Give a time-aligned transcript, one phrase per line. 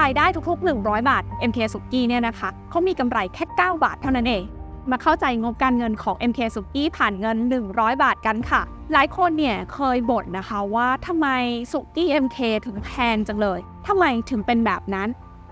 [0.00, 4.42] รายได้ทุกๆ 100 บาท MK สุกี้เนี่ยนะคะเขามีกำไรแค่ 9 บาทเท่านั้นเอง
[4.90, 7.36] มาเข้าใจงบการเงินของ MK สุกี้ผ่านเงิน
[7.70, 8.60] 100 บาทกันค่ะ
[8.92, 11.26] หลายคนเนี่ยเคยบ่นนะคะว่าทำไม
[11.72, 15.08] สุกี้ MK ถึงแพงจังเลยทำไมถึงเป็นแบบนั้น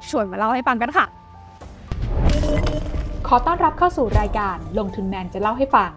[0.08, 1.06] ชวนมาเล่าให้ฟังกันค่ะ
[3.26, 5.90] ขอต้อนรับเข้าสู่รายการลงทุนแมนจะเล่าให้ฟัง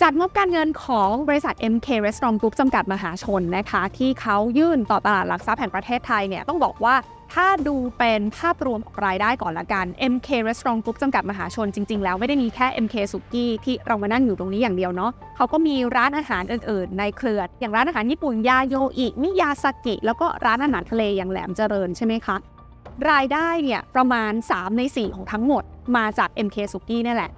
[0.00, 6.94] จากงบการเงินของบริษัท MK Restaurant Group จำกัดมหาชนนะคะ ที่เขายื่นต่อตลาดหลักทรัพย์แห่งประเทศไทยเนี่ยต้องบอกว่า
[7.32, 22.36] ถ้าดูเป็นภาพรวมของรายได้ก่อนละกัน MK Restaurant Group จำกัดมหาชนจริง ๆ แล้วไม่ได้มีแค่ MK สุกี้ที่เรามานั่งอยู่ตรงนี้อย่างเดียวเนาะเขาก็มีร้านอาหารอื่น ๆ ในเครือ อย่างร้านอาหารญี่ปุ่นยาโยอิมิยาซากิ แล้วก็ร้านอาหารทะเลอย่างแหลมเจริญใช่ไหมคะ
[23.10, 25.64] รายได้เนี่ยประมาณ 3 ใน 4 ของทั้งหมด
[25.96, 27.30] มาจาก MK สุกี้นี่แหละ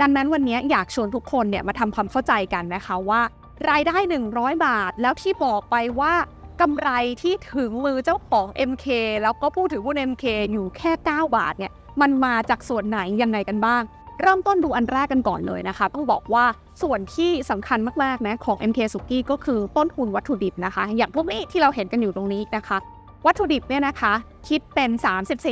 [0.00, 3.22] ดังนั้นวันนี้อยากชวนทุกคนเนี่ยมาทำความเข้าใจกันนะคะว่า
[3.70, 3.96] รายได้
[4.30, 6.14] 100 บาทแล้วที่บอกไปว่า
[6.60, 6.90] กำไร
[7.22, 8.86] ที่ถึงมือเจ้าของ MK
[9.22, 13.82] แล้วก็ผู้ถือหุ้น MK อยู่แค่ 9 บาทเนี่ยมันมาจากส่วนไหนยังไงกันบ้าง
[14.20, 16.44] เริ่มต้นดูอันแรกกันก่อนเลยนะคะ ต้องบอกว่า
[16.82, 22.78] ส่วนที่สำคัญมากๆนะของ MK สุกี้ก็คือต้นทุนวัตถุดิบนะคะ อย่างพวกนี้ที่เราเห็นกันอยู่ตรงนี้นะคะ
[23.26, 24.12] วัตถุดิบเนี่ยนะคะ
[24.48, 24.90] คิดเป็น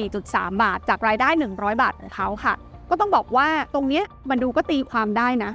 [0.01, 2.55] 34.3 บาท จากรายได้ 100 บาทของเขาค่ะ
[2.91, 5.51] ก็ต้องบอกว่าตรงเนี้ยมันดูก็ตีความได้นะ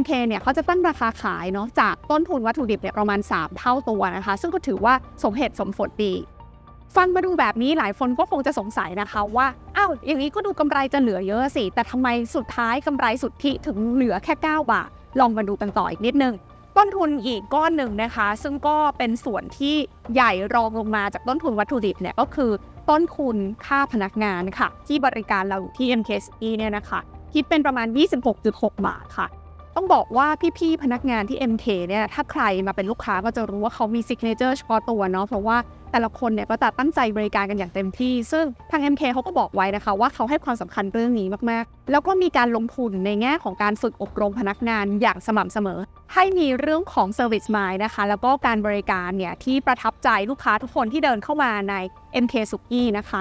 [0.00, 6.14] MK เนี่ยเขาจะตั้งราคาขายเนาะจากต้นทุนวัตถุดิบเนี่ยประมาณ 3 เท่าตัวนะคะ ซึ่งก็ถือว่าสมเหตุสมผลดี
[6.96, 9.46] ฟังมาดูแบบนี้หลายคนก็คงจะสงสัยนะคะว่า
[9.76, 14.88] อ้าวอย่างนี้ก็ดูกำไรจะเหลือเยอะสิ แต่ทำไมสุดท้ายกำไรสุทธิถึงเหลือแค่ 9 บาท
[15.20, 16.34] ลองมาดูกันต่ออีกนิดนึง
[16.76, 19.74] ต้นทุนอีกก้อนหนึ่งนะคะ ซึ่งก็เป็นส่วนที่
[20.14, 22.50] ใหญ่รองลงมาจากต้นทุนวัตถุดิบเนี่ยก็คือ
[22.90, 27.00] ต้นทุนค่าพนักงานค่ะ ที่บริการเราที่ MKCE เนี่ยนะคะ
[27.34, 27.86] คิดเป็นประมาณ
[28.36, 29.26] 26.6 บาทค่ะ
[29.80, 30.28] ต้องบอกว่า
[30.58, 35.56] พี่ๆพนักงานที่ MK เนี่ยถ้าใครมาเป็นลูกค้าก็จะรู้ว่าเขามี signature เฉพาะตัวเนาะเพราะว่า
[35.92, 45.80] แต่ละคนเนี่ยก็จะตั้งใจบริการกันอย่างเต็มที่ ซึ่งทาง MK เขาก็บอกไว้นะคะ ว่าเขาให้ความสำคัญเรื่องนี้มากๆ แล้วก็มีการลงทุนในแง่ของการฝึกอบรมพนักงานอย่างสม่ำเสมอ
[46.14, 51.74] ให้มีเรื่องของ Service Mind นะคะ แล้วก็การบริการเนี่ยที่ประทับใจลูกค้าทุกคนที่เดินเข้ามาใน
[52.24, 53.20] MK สุกี้ นะคะ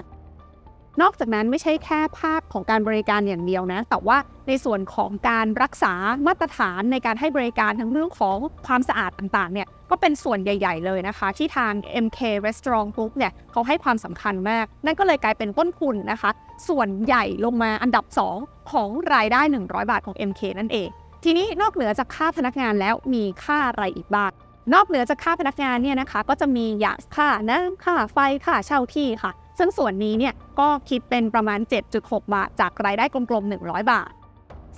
[1.01, 4.17] นอกจากนั้นไม่ใช่แค่ภาพของการบริการอย่างเดียวนะ แต่ว่า
[4.47, 5.93] ในส่วนของการรักษา
[6.27, 11.73] มาตรฐานในการให้บริการทั้งเรื่องของความสะอาดต่างๆเนี่ยก็เป็นส่วนใหญ่ ๆ เลยนะคะ ที่ทาง
[12.05, 16.31] MK Restaurant Group เนี่ยเขาให้ความสำคัญมาก นั่นก็เลยกลายเป็นต้นทุนนะคะ
[16.67, 18.05] ส่วนใหญ่ลงมาอันดับ
[18.37, 20.89] 2 ของรายได้ 100 บาทของ MK นั่นเอง
[21.23, 24.31] ทีนี้นอกเหนือจากค่าพนักงานแล้วมีค่าอะไรอีกบ้าง
[24.73, 31.59] นอกเหนือจากค่าพนักงานเนี่ยนะคะ ก็จะมีอย่างค่าน้ำค่าไฟค่าเช่าที่ค่ะ ซึ่งส่วนนี้เนี่ยก็คิดเป็นประมาณ
[31.95, 34.11] 7.6 บาท จากรายได้กลมๆ 100 บาท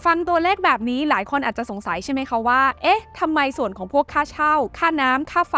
[0.05, 5.55] ฟังตัวเลขแบบนี้หลายคนอาจจะสงสัยใช่ไหมคะว่า เอ๊ะทำไมส่วนของพวกค่าเช่า ค่าน้ำค่าไฟ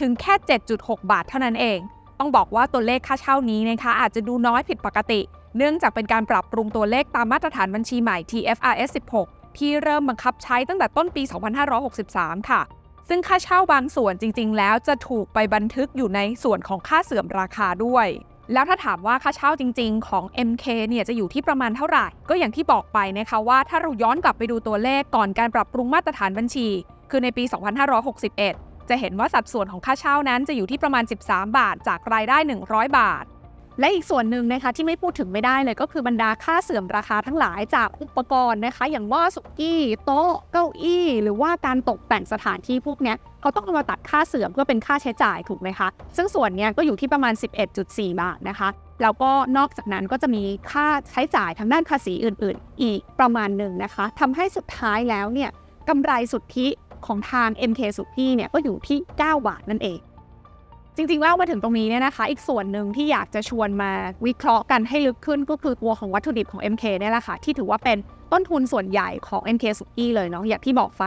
[0.00, 0.34] ถึงแค่
[0.72, 1.78] 7.6 บาทเท่านั้นเอง
[2.18, 5.20] ต้องบอกว่าตัวเลขค่าเช่านี้นะคะอาจจะดูน้อยผิดปกติ
[5.56, 8.90] เนื่องจากเป็นการปรับปรุงตัวเลขตามมาตรฐานบัญชีใหม่ TFRS
[9.22, 11.22] 16 ที่เริ่มบังคับใช้ตั้งแต่ต้นปี
[11.86, 12.60] 2563 ค่ะ
[13.08, 18.06] ซึ่งค่าเช่าบางส่วนจริง ๆ แล้วจะถูกไปบันทึกอยู่ในส่วนของค่าเสื่อมราคาด้วย
[18.52, 26.68] แล้วถ้าถามว่าค่าเช่าจริง ๆ ของ MK เนี่ยจะอยู่ที่ประมาณเท่าไหร่ ก็อย่างที่บอกไปนะคะว่าถ้าเราย้อนกลับไปดูตัวเลขก่อนการปรับปรุงมาตรฐานบัญชี
[27.10, 27.44] คือในปี
[28.16, 32.38] 2561 จะเห็นว่าสัดส่วนของค่าเช่านั้นจะอยู่ที่ประมาณ 13 บาท จากรายได้
[32.68, 33.24] 100 บาท
[33.80, 47.34] และอีกส่วนหนึ่งนะคะที่ไม่พูดถึงไม่ได้เลยก็คือบรรดาค่าเสื่อมราคาทั้งหลายจากอุปกรณ์นะคะ อย่างหม้อสุกี้โต๊ะเก้าอี้ หรือว่าการตกแต่งสถานที่พวกนี้เขาต้องเอามาตัดค่าเสื่อมเพื่อเป็นค่าใช้จ่ายถูกไหมคะ ซึ่งส่วนนี้ก็อยู่ที่ประมาณ
[47.76, 48.68] 11.4 บาทนะคะ
[49.02, 55.50] แล้วก็นอกจากนั้นก็จะมีค่าใช้จ่ายทางด้านภาษีอื่น ๆ อีกประมาณหนึ่งนะคะทำให้สุดท้ายแล้วเนี่ย
[55.88, 56.68] กำไรสุทธิ
[57.06, 59.98] ของทาง MK สุกี้เนี่ยก็อยู่ที่ 9 บาทนั่นเอง
[60.96, 63.90] จริงๆแล้วมาถึงตรงนี้เนี่ยนะคะ อีกส่วนหนึ่งที่อยากจะชวนมา
[64.26, 67.98] วิเคราะห์กันให้ลึกขึ้นก็คือตัวของวัตถุดิบของ MK เนี่ยแหละค่ะ ที่ถือว่าเป็น
[68.32, 71.02] ต้นทุนส่วนใหญ่ของ MK สุกี้เลยเนาะอย่างที่บอกไฟ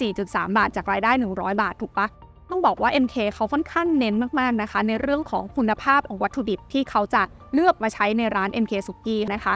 [0.00, 2.06] 34.3 บาทจากรายได้ 100 บาทถูกปะ
[2.50, 7.22] ต้องบอกว่า MK เขาค่อนข้างเน้นมากๆนะคะ ในเรื่องของคุณภาพของวัตถุดิบที่เขาจะ
[7.54, 9.54] เลือกมาใช้ในร้าน MK สุกี้นะคะ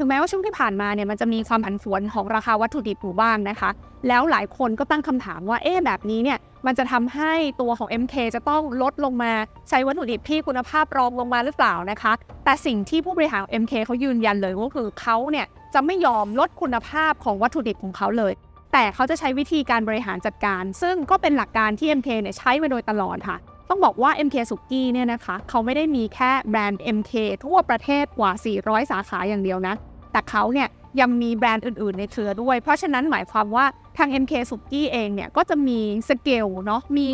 [0.00, 3.70] ถึงแม้ว่าช่วงที่ผ่านมาเนี่ยมันจะมีความผันผวนของราคาวัตถุดิบอยู่บ้างนะคะ
[4.08, 9.32] แล้วหลายคนก็ตั้งคำถามว่าเอ๊ะแบบนี้เนี่ยมันจะทำให้ตัวของ MK จะต้องลดลงมา
[9.68, 12.12] ใช้วัตถุดิบที่คุณภาพรองลงมาหรือเปล่านะคะ
[12.44, 18.32] แต่สิ่งที่ผู้บริหาร MK เขายืนยันเลยก็คือเขาเนี่ยจะไม่ยอมลดคุณภาพของวัตถุดิบของเขาเลย
[18.72, 23.38] แต่เขาจะใช้วิธีการบริหารจัดการ ซึ่งก็เป็นหลักการที่ MK เนี่ยใช้มาโดยตลอดค่ะ
[23.68, 27.12] ต้องบอกว่า MK สุกี้เนี่ยนะคะ เขาไม่ได้มีแค่แบรนด์ MK
[27.44, 28.30] ทั่วประเทศกว่า
[28.60, 29.74] 400 สาขาอย่างเดียวนะ
[30.12, 30.68] แต่เขาเนี่ย
[31.00, 33.64] ยังมีแบรนด์อื่นๆ ในเครือด้วย เพราะฉะนั้นหมายความว่า
[33.98, 37.08] ทาง MK สุกี้เองเนี่ยก็จะมีสเกลเนาะ มี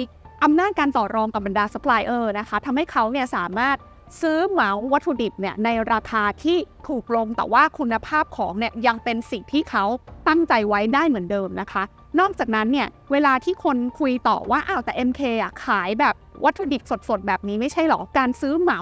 [0.45, 3.77] อำนาจการต่อรองกับบรรดาซัพพลายเออร์นะคะทำให้เขาเนี่ยสามารถ
[4.21, 6.59] ซื้อเหมาวัตถุดิบเนี่ยในราคาที่
[6.89, 9.85] ถูกลงแต่ว่าคุณภาพของเนี่ยยังเป็นสิ่งที่เขา
[10.29, 11.83] ตั้งใจไว้ได้เหมือนเดิมนะคะ
[12.20, 16.14] นอกจากนั้นเนี่ยเวลาที่คนคุยต่อว่าอ้าวแต่ MK อะขายแบบ
[16.44, 18.81] วัตถุดิบสดๆ แบบนี้ไม่ใช่หรอ การซื้อเหมา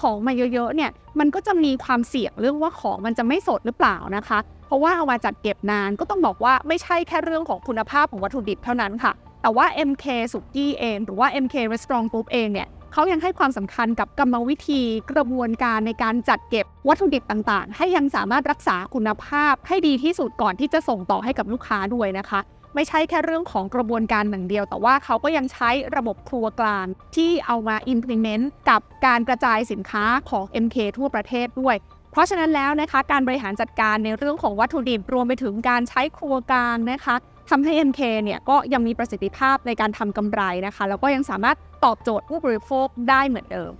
[0.00, 22.40] ของมาเยอะๆเนี่ยมันก็จะมีความเสี่ยงเรื่องว่าของมันจะไม่สดหรือเปล่านะคะ เพราะว่าเอามาจัดเก็บนานก็ต้องบอกว่าไม่ใช่แค่เรื่องของคุณภาพของวัตถุดิบเท่านั้นค่ะ แต่ว่า MK สุกี้เองหรือว่า MK Restaurant Group เองเนี่ยเขายังให้ความสำคัญกับกรรมวิธีกระบวนการในการจัดเก็บวัตถุดิบต่างๆ ให้ยังสามารถรักษาคุณภาพให้ดีที่สุดก่อนที่จะส่งต่อให้กับลูกค้าด้วยนะคะ
[22.74, 26.86] ไม่ใช่แค่เรื่องของกระบวนการหนึ่งเดียว แต่ว่าเขาก็ยังใช้ระบบครัวกลาง
[27.16, 31.76] ที่เอามา implement กับการกระจายสินค้าของ MK ทั่วประเทศด้วย
[32.12, 37.16] เพราะฉะนั้นแล้วนะคะการบริหารจัดการในเรื่องของวัตถุดิบรวมไปถึงการใช้ครัวกลางนะคะ
[37.50, 43.72] ทำให้ MK เนี่ยก็ยังมีประสิทธิภาพในการทำกำไรนะคะ แล้วก็ยังสามารถตอบโจทย์ผู้บริโภคได้เหมือนเดิม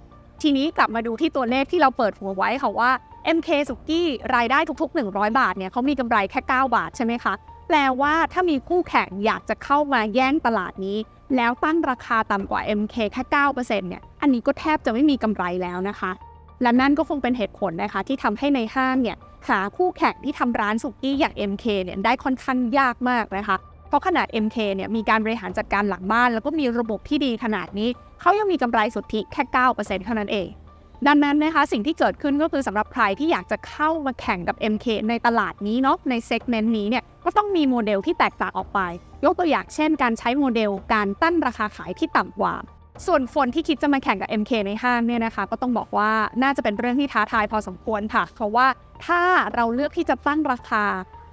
[0.42, 2.90] ทีนี้กลับมาดูที่ตัวเลขที่เราเปิดหัวไว้ค่ะว่า
[3.36, 7.34] MK สุกี้รายได้ทุกๆ 100 บาทเนี่ยเขามีกำไรแค่ 9 บาทใช่ไหมคะ
[7.68, 10.98] แปลว่าถ้ามีคู่แข่งอยากจะเข้ามาแย่งตลาดนี้
[11.36, 13.22] แล้วตั้งราคาต่ำกว่า MK แค่
[13.52, 16.10] 9%เนี่ย อันนี้ก็แทบจะไม่มีกำไรแล้วนะคะ
[16.62, 19.16] และนั่นก็คงเป็นเหตุผลนะคะ ที่ทำให้ในห้างเนี่ย
[19.48, 23.56] หาคู่แข่งที่ทำร้านสุกี้อย่าง MK เนี่ยได้ค่อนข้างยากมากนะคะ
[23.88, 27.88] เพราะขนาด MK เนี่ยมีการบริหารจัดการหลังบ้าน แล้วก็มีระบบที่ดีขนาดนี้
[28.20, 29.42] เขายังมีกำไรสุทธิแค่
[29.74, 30.48] 9%เท่านั้นเอง
[31.06, 38.80] ดังนั้นนะคะสิ่งที่เกิดขึ้นก็คือสำหรับใครที่อยากจะเข้ามาแข่งกับ MK ในตลาดนี้เนาะใน segment นี้เนี่ยก็ต้องมีโมเดลที่แตกต่างออกไป
[39.24, 42.54] ยกตัวอย่างเช่น การใช้โมเดลการตั้งราคาขายที่ต่ำกว่า
[43.06, 46.10] ส่วนคนที่คิดจะมาแข่งกับ MK ในห้างเนี่ยนะคะก็ต้องบอกว่า
[46.42, 48.66] น่าจะเป็นเรื่องที่ท้าทายพอสมควรค่ะเพราะว่า
[49.06, 49.22] ถ้า
[49.54, 50.84] เราเลือกที่จะตั้งราคา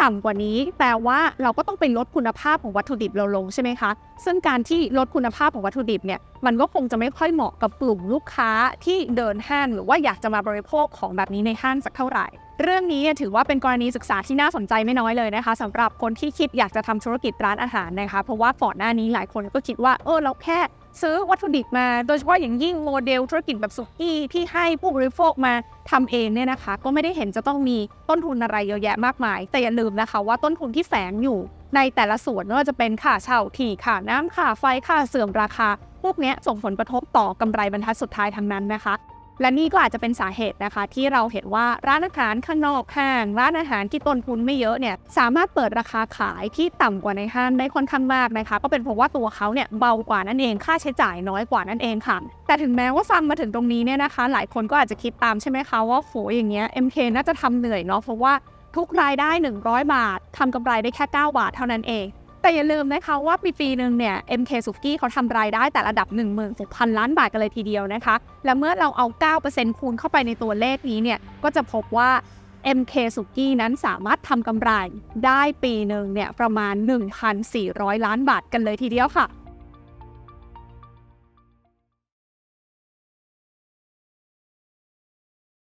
[0.05, 3.91] ต่ำกว่านี้แปลว่าเราก็ต้องไปลดคุณภาพของวัตถุดิบเราลงใช่ไหมคะ
[4.25, 8.51] ซึ่งการที่ลดคุณภาพของวัตถุดิบเนี่ยมันก็คงจะไม่ค่อยเหมาะกับกลุ่มลูกค้า
[8.85, 12.27] ที่เดินห้างหรือว่าอยากจะมาบริโภคของแบบนี้ในห้างสักเท่าไหร่
[12.61, 20.59] เรื่องนี้ถือว่าเป็นกรณีศึกษาที่น่าสนใจไม่น้อยเลยนะคะสำหรับคนที่คิดอยากจะทำธุรกิจร้านอาหารนะคะ เพราะว่าก่อนหน้านี้หลายคนก็คิดว่าเออเราแค่
[21.01, 25.53] ซื้อวัตถุดิบมา โดยเฉพาะอย่างยิ่งโมเดลธุรกิจแบบสุกี้ที่ให้ผู้บริโภคมา
[25.91, 27.77] ทำเองเนี่ยนะคะ ก็ไม่ได้เห็นจะต้องมี
[28.09, 31.39] ต้นทุนอะไรเยอะแยะมากมาย แต่อย่าลืมนะคะว่าต้นทุนที่แฝงอยู่
[31.75, 35.69] ในแต่ละส่วนไม่ว่าจะเป็นค่าเช่าที่ค่าน้ำค่าไฟค่าเสื่อมราคา
[36.03, 38.93] พวกนี้ส่งผลกระทบต่อกำไรบรรทัดสุดท้ายทั้งนั้นนะคะ
[39.41, 52.17] และนี่ก็อาจจะเป็นสาเหตุนะคะ ที่เราเห็นว่าร้านอาหารข้างนอกห้าง ร้านอาหารที่ต้นทุนไม่เยอะเนี่ยสามารถเปิดราคาขายที่ต่ำกว่าในห้างได้ค่อนข้างมากนะคะ ก็เป็นเพราะว่าตัวเขาเนี่ยเบากว่านั่นเองค่าใช้จ่ายน้อยกว่านั่นเองค่ะ
[52.47, 58.33] แต่ถึงแม้ว่าฟังมาถึงตรงนี้เนี่ยนะคะ หลายคนก็อาจจะคิดตามใช่ไหมคะว่าโหอย่างเงี้ย MK น่าจะทำเหนื่อยเนาะเพราะว่า
[58.75, 59.29] ทุกรายได้
[59.61, 62.05] 100 บาททำกำไรได้แค่ 9 บาทเท่านั้นเอง
[62.45, 66.49] แต่อย่าลืมนะคะว่าปีปีหนึ่งเนี่ย MK s u k i เขาทำรายได้แต่ระดับ 1 6 0
[66.79, 68.15] 0 0 ล้านบาทกันเลยทีเดียวนะคะ
[68.45, 69.05] และเมื่อเราเอา
[69.43, 72.09] 9%คูณเข้าไปในตัวเลขนี้เนี่ย ก็จะพบว่า
[72.77, 74.71] MK s u k i นั้นสามารถทำกำไร
[75.25, 76.75] ได้ปีหนึ่งเนี่ยประมาณ
[77.39, 79.25] 1,400 ล้านบาทกันเลยทีเดียวค่ะ